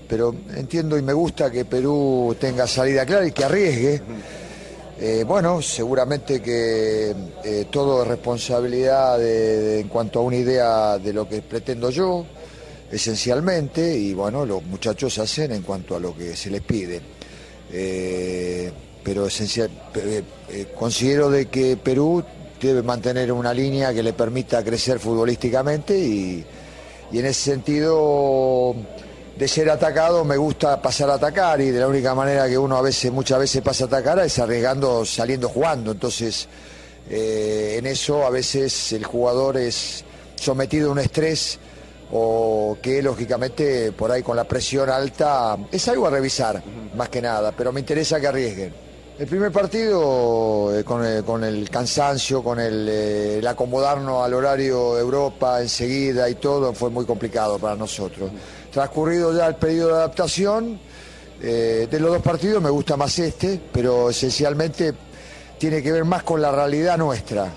[0.08, 4.02] Pero entiendo y me gusta que Perú tenga salida clara y que arriesgue.
[5.00, 7.12] Eh, bueno, seguramente que
[7.42, 12.24] eh, todo es responsabilidad en cuanto a una idea de lo que pretendo yo,
[12.92, 17.00] esencialmente, y bueno, los muchachos hacen en cuanto a lo que se les pide.
[19.04, 22.24] Pero esencial, eh, eh, considero de que Perú
[22.60, 26.44] debe mantener una línea que le permita crecer futbolísticamente y,
[27.12, 28.74] y en ese sentido
[29.36, 32.76] de ser atacado me gusta pasar a atacar y de la única manera que uno
[32.76, 35.92] a veces muchas veces pasa a atacar es arriesgando saliendo jugando.
[35.92, 36.48] Entonces
[37.10, 40.04] eh, en eso a veces el jugador es
[40.36, 41.58] sometido a un estrés
[42.12, 46.62] o que lógicamente por ahí con la presión alta es algo a revisar
[46.96, 48.83] más que nada pero me interesa que arriesguen
[49.18, 54.34] el primer partido, eh, con, el, con el cansancio, con el, eh, el acomodarnos al
[54.34, 58.30] horario Europa enseguida y todo, fue muy complicado para nosotros.
[58.72, 60.80] Transcurrido ya el periodo de adaptación,
[61.40, 64.94] eh, de los dos partidos me gusta más este, pero esencialmente
[65.58, 67.52] tiene que ver más con la realidad nuestra,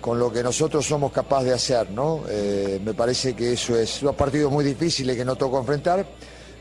[0.00, 2.22] con lo que nosotros somos capaces de hacer, ¿no?
[2.28, 6.04] Eh, me parece que eso es dos partidos muy difíciles que no tocó enfrentar,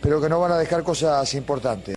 [0.01, 1.94] pero que no van a dejar cosas importantes.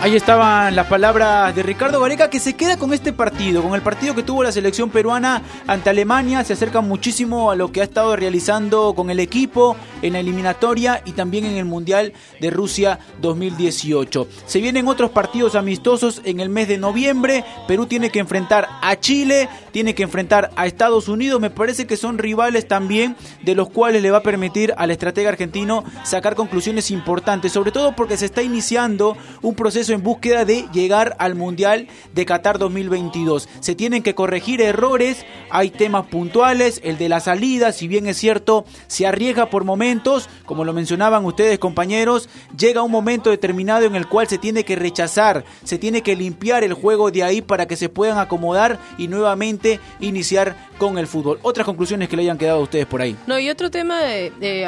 [0.00, 3.82] Ahí estaban las palabras de Ricardo Gareca que se queda con este partido, con el
[3.82, 7.84] partido que tuvo la selección peruana ante Alemania, se acerca muchísimo a lo que ha
[7.84, 13.00] estado realizando con el equipo en la eliminatoria y también en el Mundial de Rusia
[13.20, 14.28] 2018.
[14.46, 18.94] Se vienen otros partidos amistosos en el mes de noviembre, Perú tiene que enfrentar a
[19.00, 23.14] Chile, tiene que enfrentar a Estados Unidos, me parece que son rivales también
[23.44, 27.94] de los cuales le va a permitir al estratega argentino sacar conclusiones importantes, sobre todo
[27.94, 33.48] porque se está iniciando un proceso en búsqueda de llegar al Mundial de Qatar 2022.
[33.60, 38.16] Se tienen que corregir errores, hay temas puntuales, el de la salida, si bien es
[38.16, 43.94] cierto, se arriesga por momentos, como lo mencionaban ustedes compañeros, llega un momento determinado en
[43.94, 47.68] el cual se tiene que rechazar, se tiene que limpiar el juego de ahí para
[47.68, 49.67] que se puedan acomodar y nuevamente
[50.00, 51.38] iniciar con el fútbol.
[51.42, 53.16] Otras conclusiones que le hayan quedado a ustedes por ahí.
[53.26, 54.66] No, y otro tema de,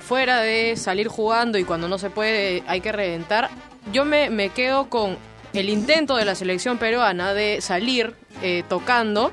[0.00, 3.50] fuera de salir jugando y cuando no se puede hay que reventar,
[3.92, 5.16] yo me, me quedo con
[5.52, 9.32] el intento de la selección peruana de salir eh, tocando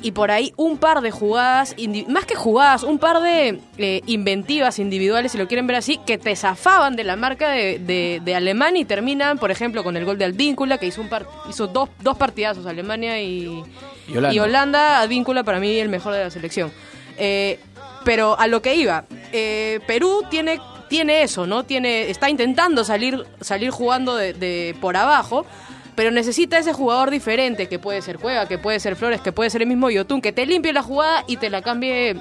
[0.00, 1.76] y por ahí un par de jugadas,
[2.08, 6.16] más que jugadas, un par de eh, inventivas individuales, si lo quieren ver así, que
[6.18, 10.04] te zafaban de la marca de, de- de Alemania y terminan, por ejemplo, con el
[10.04, 13.62] gol de Advíncula, que hizo, un par- hizo dos, dos partidazos, Alemania y,
[14.08, 14.32] Y Holanda.
[14.34, 16.72] y Holanda, Advíncula para mí el mejor de la selección.
[17.18, 17.58] Eh,
[18.04, 21.64] pero a lo que iba, eh, Perú tiene, tiene eso, ¿no?
[21.64, 25.46] Tiene, está intentando salir, salir jugando de, de por abajo,
[25.94, 29.50] pero necesita ese jugador diferente, que puede ser Cueva, que puede ser Flores, que puede
[29.50, 32.16] ser el mismo Yotun, que te limpie la jugada y te la cambie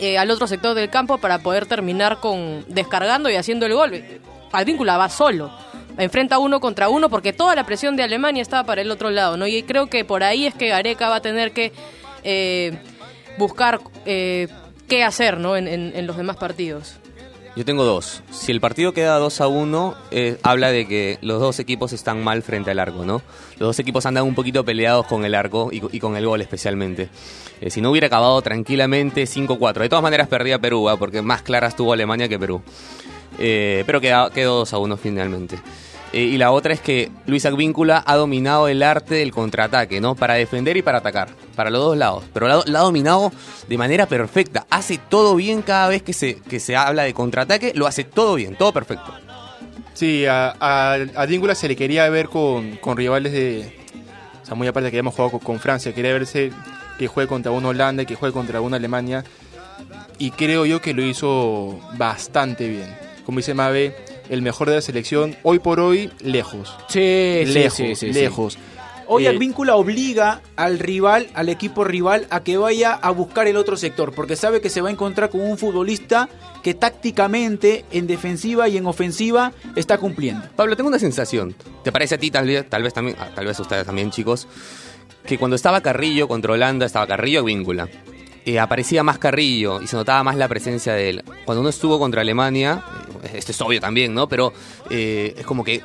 [0.00, 4.02] eh, al otro sector del campo para poder terminar con descargando y haciendo el gol.
[4.52, 5.50] Advíncula va solo.
[5.98, 9.36] Enfrenta uno contra uno porque toda la presión de Alemania estaba para el otro lado,
[9.36, 9.46] ¿no?
[9.46, 11.72] Y creo que por ahí es que Gareca va a tener que
[12.24, 12.78] eh,
[13.36, 14.48] buscar eh,
[14.88, 15.56] qué hacer, ¿no?
[15.56, 16.94] En, en- en los demás partidos.
[17.56, 18.22] Yo tengo dos.
[18.30, 22.22] Si el partido queda 2 a 1, eh, habla de que los dos equipos están
[22.22, 23.22] mal frente al arco, ¿no?
[23.58, 26.40] Los dos equipos andan un poquito peleados con el arco y, y con el gol
[26.40, 27.08] especialmente.
[27.60, 29.80] Eh, si no hubiera acabado tranquilamente 5-4.
[29.80, 30.96] De todas maneras perdía Perú, ¿ah?
[30.96, 32.62] porque más claras tuvo Alemania que Perú.
[33.38, 35.58] Eh, pero quedó 2 a 1 finalmente.
[36.12, 40.16] Eh, y la otra es que Luis Advíncula ha dominado el arte del contraataque, ¿no?
[40.16, 42.24] Para defender y para atacar, para los dos lados.
[42.32, 43.32] Pero la, ha dominado
[43.68, 44.66] de manera perfecta.
[44.70, 48.34] Hace todo bien cada vez que se, que se habla de contraataque, lo hace todo
[48.34, 49.12] bien, todo perfecto.
[49.94, 53.78] Sí, a, a, se le quería ver con, con rivales de.
[54.42, 56.50] O sea, muy aparte que hemos jugado con, Francia, quería verse
[56.98, 59.24] que juegue contra una Holanda que juegue contra una Alemania.
[60.18, 62.96] Y creo yo que lo hizo bastante bien.
[63.24, 63.94] Como dice Mabe,
[64.30, 66.74] el mejor de la selección, hoy por hoy, lejos.
[66.88, 68.12] Sí, sí, lejos, sí, sí, sí.
[68.12, 68.58] lejos.
[69.12, 73.56] Hoy Eh, Advíncula obliga al rival, al equipo rival, a que vaya a buscar el
[73.56, 76.28] otro sector, porque sabe que se va a encontrar con un futbolista
[76.62, 80.46] que tácticamente, en defensiva y en ofensiva, está cumpliendo.
[80.54, 81.56] Pablo, tengo una sensación.
[81.82, 84.12] ¿Te parece a ti tal vez, tal vez también, ah, tal vez a ustedes también,
[84.12, 84.46] chicos,
[85.26, 87.88] que cuando estaba Carrillo contra Holanda, estaba Carrillo Víncula.
[88.46, 91.24] Eh, aparecía más Carrillo y se notaba más la presencia de él.
[91.44, 92.82] Cuando uno estuvo contra Alemania,
[93.24, 94.28] eh, esto es obvio también, ¿no?
[94.28, 94.52] Pero
[94.90, 95.80] eh, es como que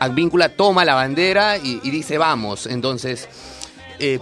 [0.00, 2.66] Advíncula toma la bandera y, y dice vamos.
[2.66, 3.28] Entonces,
[4.00, 4.18] eh,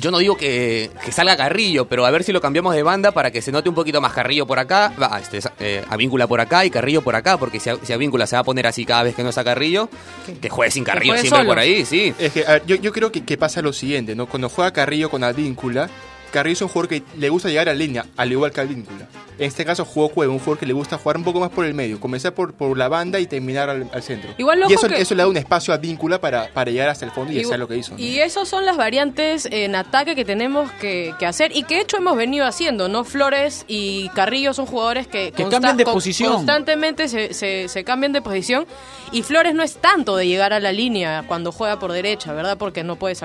[0.00, 3.10] yo no digo que, que salga Carrillo, pero a ver si lo cambiamos de banda
[3.12, 6.40] para que se note un poquito más Carrillo por acá, va, este, eh, Avíncula por
[6.40, 8.86] acá y Carrillo por acá, porque si, a- si Avíncula se va a poner así
[8.86, 9.90] cada vez que no está Carrillo,
[10.40, 11.50] que juegue sin Carrillo juegue siempre solo.
[11.50, 12.14] por ahí, sí.
[12.18, 14.24] Es que, a ver, yo, yo creo que, que pasa lo siguiente, ¿no?
[14.24, 15.90] Cuando juega Carrillo con Advíncula,
[16.32, 19.06] Carrillo es un jugador que le gusta llegar a línea, al igual que Advíncula.
[19.38, 21.64] En este caso jugó Cueva, un jugador que le gusta jugar un poco más por
[21.64, 24.30] el medio, comenzar por, por la banda y terminar al, al centro.
[24.38, 27.04] Igual, y eso, que- eso le da un espacio a Advíncula para, para llegar hasta
[27.06, 27.92] el fondo y, Y- hacer lo que hizo.
[27.94, 27.98] ¿no?
[27.98, 31.80] Y esas son las variantes en ataque que tenemos que, que hacer y que de
[31.82, 33.04] hecho hemos venido haciendo, ¿no?
[33.04, 36.34] Flores y Carrillo son jugadores que, Que cambian de posición.
[36.34, 38.66] constantemente se, se, se cambian de posición
[39.12, 42.58] y Flores no es tanto de llegar a la línea cuando juega por derecha, ¿verdad?
[42.58, 43.16] Porque no puede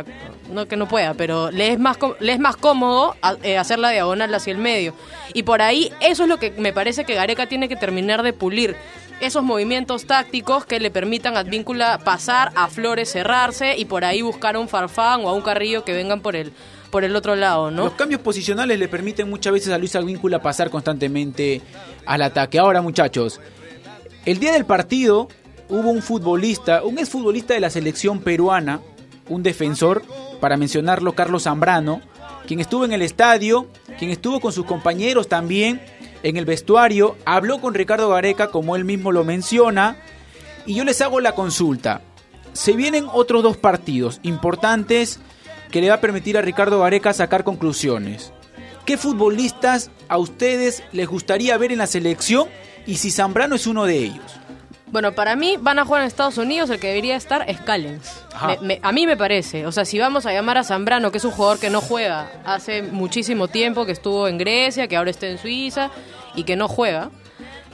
[0.52, 2.97] no que no pueda, pero le es más, le es más cómodo
[3.44, 4.94] eh, hacer la diagonal hacia el medio.
[5.34, 8.34] Y por ahí eso es lo que me parece que Gareca tiene que terminar de
[8.34, 8.76] pulir.
[9.20, 14.22] Esos movimientos tácticos que le permitan a Advíncula pasar, a Flores cerrarse y por ahí
[14.22, 16.54] buscar a un Farfán o a un Carrillo que vengan por el,
[16.92, 17.86] por el otro lado, ¿no?
[17.86, 21.62] Los cambios posicionales le permiten muchas veces a Luis Advíncula pasar constantemente
[22.06, 22.60] al ataque.
[22.60, 23.42] Ahora, muchachos,
[24.26, 25.30] el día del partido
[25.70, 28.82] hubo un futbolista, un exfutbolista de la selección peruana,
[29.30, 30.04] un defensor,
[30.40, 32.02] para mencionarlo, Carlos Zambrano,
[32.48, 33.68] quien estuvo en el estadio,
[34.00, 35.82] quien estuvo con sus compañeros también
[36.24, 39.98] en el vestuario, habló con Ricardo Gareca, como él mismo lo menciona,
[40.66, 42.02] y yo les hago la consulta.
[42.54, 45.20] Se vienen otros dos partidos importantes
[45.72, 48.32] que le va a permitir a Ricardo Gareca sacar conclusiones.
[48.86, 52.48] ¿Qué futbolistas a ustedes les gustaría ver en la selección
[52.86, 54.40] y si Zambrano es uno de ellos?
[54.89, 58.23] Bueno, para mí van a jugar en Estados Unidos, el que debería estar es Callens.
[58.34, 58.47] Ajá.
[58.47, 59.65] Me- me- a mí me parece.
[59.65, 62.32] O sea, si vamos a llamar a Zambrano, que es un jugador que no juega
[62.45, 65.91] hace muchísimo tiempo, que estuvo en Grecia, que ahora está en Suiza
[66.36, 67.10] y que no juega.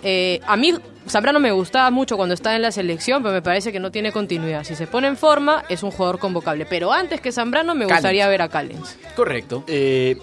[0.06, 0.74] eh, a mí
[1.08, 4.12] Zambrano me gustaba mucho cuando estaba en la selección, pero me parece que no tiene
[4.12, 4.64] continuidad.
[4.66, 6.66] Si se pone en forma, es un jugador convocable.
[6.66, 8.00] Pero antes que Zambrano, me Callens.
[8.00, 8.98] gustaría ver a Callens.
[9.16, 9.64] Correcto.
[9.68, 10.18] Eh,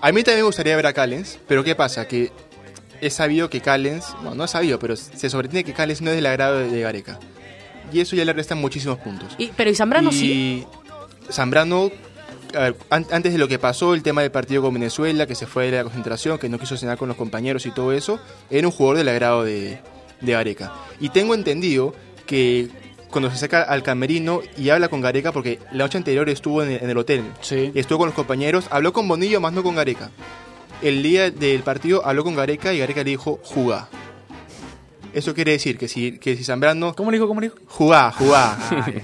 [0.00, 2.06] a mí también me gustaría ver a Callens, pero ¿qué pasa?
[2.08, 2.30] Que
[3.06, 6.16] es sabido que Callens, no, no es sabido, pero se sobreentiende que Callens no es
[6.16, 7.18] del agrado de, Gareca.
[7.92, 9.34] Y eso ya le restan muchísimos puntos.
[9.38, 10.66] Y, pero y Zambrano y sí.
[11.30, 11.90] Zambrano,
[12.54, 15.34] a ver, an- antes de lo que pasó, el tema del partido con Venezuela, que
[15.34, 18.18] se fue de la concentración, que no quiso cenar con los compañeros y todo eso,
[18.50, 19.78] era un jugador del agrado de,
[20.20, 20.72] de Gareca.
[21.00, 21.94] Y tengo entendido
[22.26, 22.68] que
[23.10, 26.72] cuando se saca al camerino y habla con Gareca, porque la noche anterior estuvo en
[26.72, 29.76] el, en el hotel, y estuvo con los compañeros, habló con Bonillo, más no con
[29.76, 30.10] Gareca.
[30.82, 33.88] El día del partido habló con Gareca y Gareca le dijo, jugá.
[35.14, 36.94] Eso quiere decir que si, que si Zambrano...
[36.94, 37.26] ¿Cómo le dijo?
[37.26, 37.58] ¿Cómo le dijo?
[37.66, 38.58] Jugá, jugá.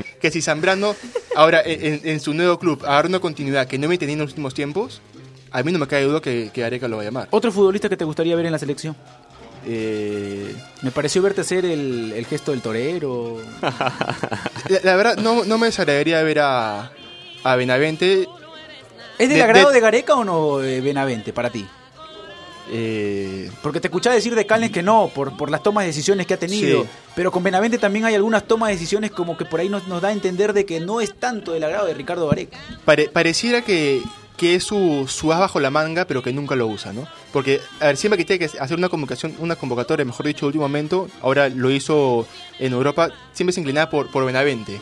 [0.21, 0.95] que si Zambrano
[1.35, 4.53] ahora en, su nuevo club agarra una continuidad que no me tenía en los últimos
[4.53, 5.01] tiempos,
[5.51, 7.29] a mí no me cae duda que, que Gareca lo va a llamar.
[7.31, 8.95] ¿Otro futbolista que te gustaría ver en la selección?
[9.65, 13.39] Eh, Me pareció verte hacer el, el gesto del torero.
[13.63, 16.93] la, la verdad, no, no me desagradaría ver a,
[17.43, 18.29] a Benavente.
[19.19, 21.67] ¿Es del De- agrado de- de, Gareca o no, eh, Benavente, para ti?
[22.71, 26.27] Eh, Porque te escuchaba decir de Callens que no, por, por las tomas de decisiones
[26.27, 26.83] que ha tenido.
[26.83, 26.89] Sí.
[27.15, 30.01] Pero con Benavente también hay algunas tomas de decisiones como que por ahí nos, nos
[30.01, 32.57] da a entender de que no es tanto del agrado de Ricardo Gareca.
[32.85, 34.01] pare- pareciera que,
[34.37, 37.07] que es su, su as bajo la manga, pero que nunca lo usa, ¿no?
[37.33, 40.49] Porque, a ver, siempre que tiene que hacer una convocación, una convocatoria, mejor dicho, de
[40.49, 42.27] último momento, ahora lo hizo
[42.59, 44.81] en Europa, siempre se inclinaba por, por Benavente.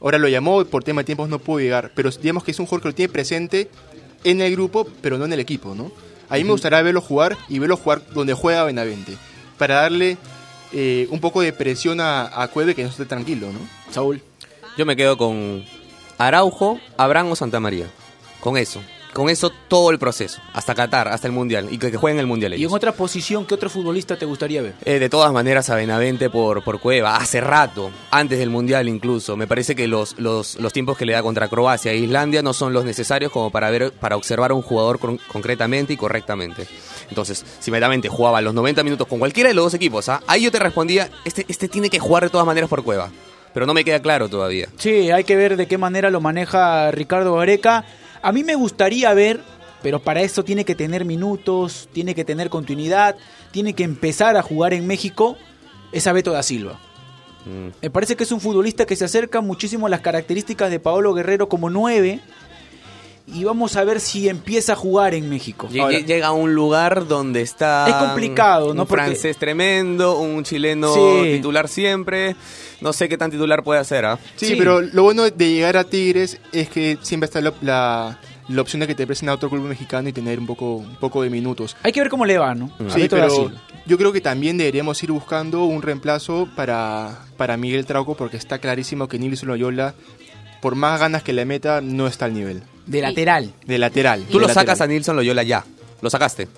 [0.00, 2.66] Ahora lo llamó, por tema de tiempos no pudo llegar, pero digamos que es un
[2.66, 3.70] jugador que lo tiene presente
[4.24, 5.90] en el grupo, pero no en el equipo, ¿no?
[6.28, 9.16] A mí me gustaría verlo jugar y verlo jugar donde juega Benavente,
[9.58, 10.18] para darle
[10.72, 13.60] eh, un poco de presión a, a Cueve que no esté tranquilo, ¿no?
[13.92, 14.20] Saúl.
[14.76, 15.64] Yo me quedo con
[16.18, 17.86] Araujo, Abraham o Santa María.
[18.40, 18.82] Con eso.
[19.16, 20.42] Con eso todo el proceso.
[20.52, 21.68] Hasta Qatar, hasta el Mundial.
[21.70, 24.60] Y que, que jueguen el Mundial Y en otra posición, ¿qué otro futbolista te gustaría
[24.60, 24.74] ver?
[24.84, 29.34] Eh, de todas maneras, a Benavente por, por Cueva, hace rato, antes del Mundial incluso.
[29.34, 32.52] Me parece que los, los, los tiempos que le da contra Croacia e Islandia no
[32.52, 36.66] son los necesarios como para ver para observar a un jugador con- concretamente y correctamente.
[37.08, 40.20] Entonces, si Benavente jugaba los 90 minutos con cualquiera de los dos equipos, ¿ah?
[40.26, 43.10] ahí yo te respondía, este, este tiene que jugar de todas maneras por Cueva.
[43.54, 44.68] Pero no me queda claro todavía.
[44.76, 47.86] Sí, hay que ver de qué manera lo maneja Ricardo Gareca.
[48.22, 49.40] A mí me gustaría ver,
[49.82, 53.16] pero para eso tiene que tener minutos, tiene que tener continuidad,
[53.50, 55.36] tiene que empezar a jugar en México,
[55.92, 56.78] es a Beto da Silva.
[57.44, 57.68] Mm.
[57.82, 61.14] Me parece que es un futbolista que se acerca muchísimo a las características de Paolo
[61.14, 62.20] Guerrero como 9
[63.26, 65.68] y vamos a ver si empieza a jugar en México.
[65.80, 67.86] Ahora, Llega a un lugar donde está.
[67.88, 68.82] Es complicado, ¿no?
[68.82, 71.32] Un Porque- francés tremendo, un chileno Sí.
[71.36, 72.36] titular siempre.
[72.80, 74.18] No sé qué tan titular puede hacer, ¿ah?
[74.36, 78.18] Sí, pero lo bueno de llegar a Tigres es que siempre está la, la,
[78.48, 80.96] la opción de que te presenten a otro club mexicano y tener un poco, un
[80.96, 81.76] poco de minutos.
[81.82, 82.70] hay que ver cómo le va, ¿no?
[82.86, 83.50] A Sí, pero
[83.86, 88.58] yo creo que también deberíamos ir buscando un reemplazo para, para Miguel Trauco porque está
[88.58, 89.94] clarísimo que Nilson Loyola,
[90.60, 92.62] por más ganas que le meta, no está al nivel.
[92.86, 93.52] De lateral.
[93.66, 94.24] De lateral.
[94.30, 94.86] Tú lo de sacas a.
[94.86, 95.64] Nilson Loyola ya.
[96.00, 96.48] Lo sacaste.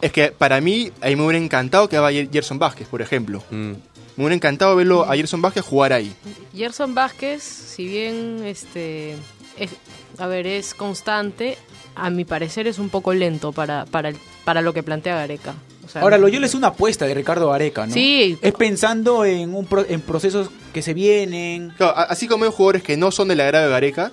[0.00, 3.42] Es que para mí, ahí me hubiera encantado que vaya Gerson Vázquez, por ejemplo.
[3.50, 3.70] Mm.
[4.16, 6.12] Me hubiera encantado verlo a Gerson Vázquez jugar ahí.
[6.54, 9.12] Gerson Vázquez, si bien este
[9.58, 9.70] es,
[10.18, 11.56] a ver, es constante,
[11.94, 15.54] a mi parecer es un poco lento para, para, el- para lo que plantea Gareca.
[15.84, 17.92] O sea, Ahora, Loyola es una apuesta de Ricardo Gareca, ¿no?
[17.94, 18.38] Sí.
[18.42, 21.72] Es pensando en, un pro- en procesos que se vienen.
[21.76, 24.12] Claro, así como hay jugadores que no son del agrado de Gareca,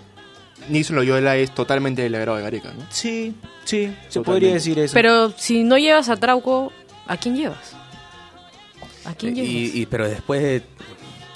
[0.67, 2.83] Nilson Loyola es totalmente del agrado de Gareca, ¿no?
[2.89, 3.33] Sí,
[3.63, 4.93] sí, se podría decir eso.
[4.93, 6.71] Pero si no llevas a Trauco,
[7.07, 7.73] ¿a quién llevas?
[9.05, 9.49] ¿A quién llevas?
[9.49, 10.61] Y, y- pero después de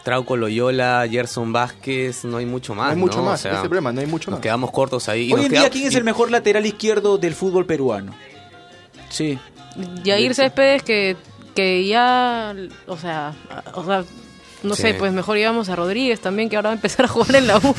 [0.03, 2.87] Trauco Loyola, Gerson Vázquez, no hay mucho más.
[2.87, 3.23] No hay mucho ¿no?
[3.25, 4.43] más, O sea, ese es el problema, no hay mucho nos más.
[4.43, 5.29] quedamos cortos ahí.
[5.29, 8.13] y Hoy nos en día, ¿quién es el mejor lateral izquierdo del fútbol peruano?
[9.09, 9.39] Sí.
[10.03, 11.15] Yair Céspedes que,
[11.55, 12.53] que ya,
[12.85, 13.33] o sea,
[13.73, 14.03] o sea,
[14.63, 14.81] no Sí.
[14.81, 17.47] sé, pues mejor llevamos a Rodríguez también, que ahora va a empezar a jugar en
[17.47, 17.75] la U.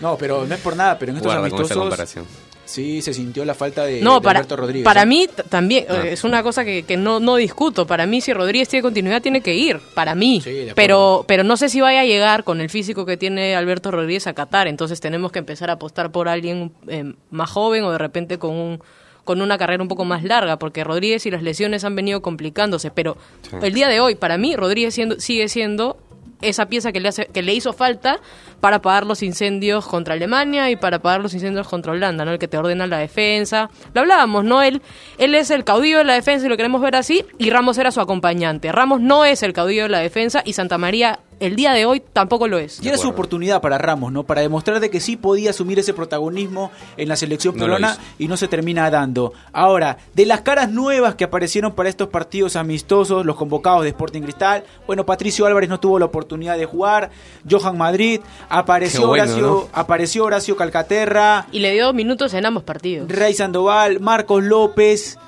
[0.00, 2.26] No, pero no es por nada, pero en estos Guarda con amistosos comparación.
[2.64, 4.84] sí se sintió la falta de, No, de para, Alberto Rodríguez.
[4.84, 5.06] para ¿eh?
[5.06, 6.02] mí también Ah.
[6.04, 7.86] eh, es una cosa que, que no, no discuto.
[7.86, 9.78] Para mí, si Rodríguez tiene continuidad, tiene que ir.
[9.94, 10.40] Para mí.
[10.42, 13.90] Sí, pero, pero no sé si vaya a llegar con el físico que tiene Alberto
[13.90, 14.66] Rodríguez a Qatar.
[14.68, 18.50] Entonces tenemos que empezar a apostar por alguien eh, más joven o de repente con
[18.56, 18.82] un
[19.30, 22.90] con una carrera un poco más larga, porque Rodríguez y las lesiones han venido complicándose.
[22.90, 23.56] Pero Sí.
[23.62, 25.98] el día de hoy, para mí, Rodríguez siendo, sigue siendo
[26.42, 28.18] esa pieza que le, hace, que le hizo falta
[28.60, 32.32] para apagar los incendios contra Alemania y para apagar los incendios contra Holanda, ¿no?
[32.32, 33.70] El que te ordena la defensa.
[33.94, 34.62] Lo hablábamos, ¿no?
[34.62, 34.82] Él,
[35.18, 37.92] él es el caudillo de la defensa y lo queremos ver así, y Ramos era
[37.92, 38.72] su acompañante.
[38.72, 42.00] Ramos no es el caudillo de la defensa y Santa María el día de hoy
[42.12, 42.80] tampoco lo es.
[42.82, 44.24] Y era su oportunidad para Ramos, ¿no?
[44.24, 48.28] Para demostrar de que sí podía asumir ese protagonismo en la selección No peruana y
[48.28, 49.32] no se termina dando.
[49.52, 54.22] Ahora, de las caras nuevas que aparecieron para estos partidos amistosos, los convocados de Sporting
[54.22, 57.10] Cristal, bueno, Patricio Álvarez no tuvo la oportunidad de jugar,
[57.50, 59.68] Johan Madrid, apareció bueno, Horacio, ¿no?
[59.72, 63.08] apareció Horacio Calcaterra, Y le dio minutos en ambos partidos.
[63.08, 65.18] Rey Sandoval, Marcos López.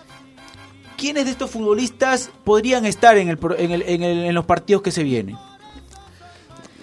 [0.96, 4.44] ¿Quiénes de estos futbolistas podrían estar en, el, pro- en, el- en el- en los
[4.44, 5.36] partidos que se vienen?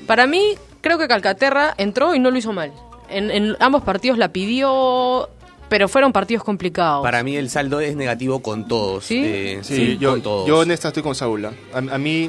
[0.10, 2.74] Para mí, creo que Calcaterra entró y no lo hizo mal.
[3.10, 5.30] En, en ambos partidos la pidió,
[5.70, 7.04] pero fueron partidos complicados.
[7.04, 9.06] Para mí el saldo es negativo con todos.
[9.06, 9.22] ¿Sí?
[9.24, 10.48] eh, Sí, yo, con todos.
[10.48, 11.46] yo en esta estoy con Saúl.
[11.46, 11.52] ¿ah?
[11.74, 12.28] A, a mí...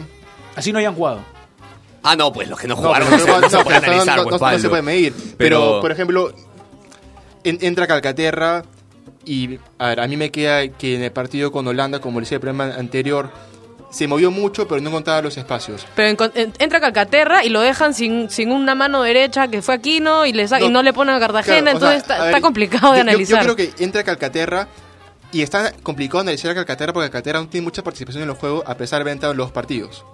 [0.56, 1.20] Así no hayan jugado.
[2.02, 3.80] Ah, no, pues los que no No, jugaron pero no, se- no se no, puede
[3.80, 4.58] pero analizar, no- pues, no- no Pablo.
[4.58, 5.14] se puede medir.
[5.14, 6.32] Pero, Pero- por ejemplo,
[7.44, 8.62] en- entra Calcaterra
[9.24, 12.24] y a, ver, a mí me queda que en el partido con Holanda, como le
[12.24, 13.30] decía el programa anterior,
[13.90, 15.86] se movió mucho, pero no encontraba los espacios.
[15.96, 20.26] Pero en- entra Calcaterra y lo dejan sin, sin una mano derecha que fue Aquino
[20.26, 20.82] y, le sa- y No.
[20.82, 23.04] le ponen a Cartagena, Claro, o sea, entonces está, a ver, está complicado de yo-
[23.04, 23.44] yo- analizar.
[23.46, 24.68] Yo, creo que entra Calcaterra
[25.32, 28.62] y está complicado analizar a Calcaterra porque Calcaterra no tiene mucha participación en los juegos
[28.66, 30.04] a pesar de haber entrado en los partidos.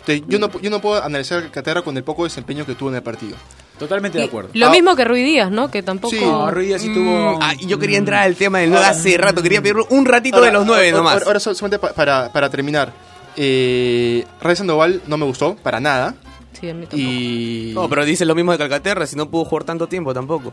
[0.00, 2.88] Entonces, yo no, yo no puedo analizar a Calcaterra con el poco desempeño que tuvo
[2.90, 3.36] en el partido.
[3.78, 4.50] Totalmente de acuerdo.
[4.54, 5.70] Lo Ah, mismo que Rui Díaz, ¿no?
[5.70, 6.14] Que tampoco...
[6.14, 6.20] Sí.
[6.24, 7.38] No, Ruiz Díaz sí tuvo.
[7.42, 9.42] Ah, y yo quería entrar al tema del 9 hace rato.
[9.42, 11.12] Quería pedir un ratito de los 9 ahora, nomás.
[11.14, 12.92] Ahora, ahora solamente pa- para, para terminar.
[13.36, 16.14] Eh, Rey Sandoval no me gustó, para nada.
[16.58, 16.96] Sí, a mí tampoco.
[17.02, 17.72] Y...
[17.74, 20.52] No, pero dice lo mismo de Calcaterra, si no pudo jugar tanto tiempo tampoco.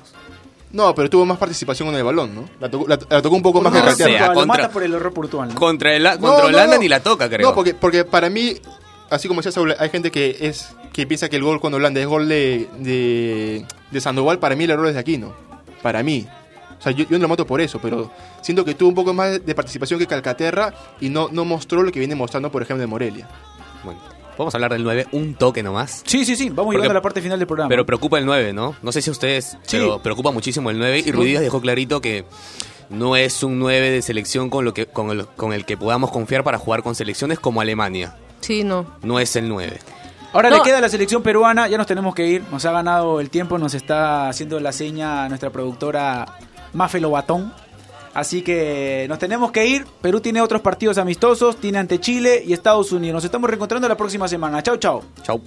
[0.73, 2.49] No, pero tuvo más participación con el balón, ¿no?
[2.59, 4.33] La tocó, la- la tocó un poco Por más que error sea, Calcaterra.
[4.33, 5.49] puntual, lo contra- mata por el error puntual.
[5.49, 5.55] ¿no?
[5.55, 6.81] Contra, el, No, contra no, Holanda no.
[6.81, 7.47] ni la toca, creo.
[7.47, 8.55] No, porque, porque para mí,
[9.13, 11.99] así como decía Saúl, hay gente que es que piensa que el gol con Holanda
[12.01, 14.39] es gol de, de, de Sandoval.
[14.39, 15.33] Para mí el error es de Aquino.
[15.81, 16.27] Para mí.
[16.79, 18.11] O sea, yo, yo no lo mato por eso, pero
[18.41, 21.91] siento que tuvo un poco más de participación que Calcaterra y no, no mostró lo
[21.91, 23.29] que viene mostrando, por ejemplo, de Morelia.
[23.85, 24.01] Bueno,
[24.35, 26.03] podemos hablar del 9 un toque nomás.
[26.05, 26.49] Sí, sí, sí.
[26.49, 27.69] Vamos Porque- llegando a la parte final del programa.
[27.69, 28.75] Pero preocupa el 9, ¿no?
[28.81, 29.77] No sé si a ustedes, Sí.
[29.77, 31.03] pero preocupa muchísimo el 9.
[31.05, 32.25] Y Ruiz dejó clarito que
[32.89, 36.11] no es un 9 de selección con, lo que, con, el, con el que podamos
[36.11, 38.17] confiar para jugar con selecciones como Alemania.
[38.43, 38.85] Sí, no.
[39.01, 39.79] No es el 9.
[40.33, 40.57] Ahora No.
[40.57, 43.29] le queda a la selección peruana, ya nos tenemos que ir, nos ha ganado el
[43.29, 46.25] tiempo, nos está haciendo la seña nuestra productora
[46.73, 47.53] Mafe Lobatón.
[48.15, 49.85] Así que nos tenemos que ir.
[50.01, 53.15] Perú tiene otros partidos amistosos, tiene ante Chile y Estados Unidos.
[53.15, 54.61] Nos estamos reencontrando la próxima semana.
[54.61, 55.03] Chao, chao.
[55.23, 55.41] Chau.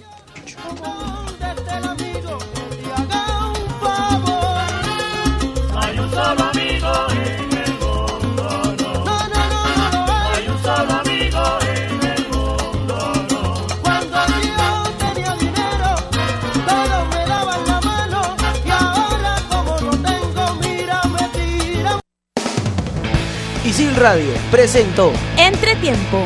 [23.77, 26.25] Isil Radio presentó Entretiempo.